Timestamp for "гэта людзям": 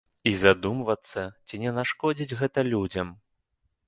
2.39-3.13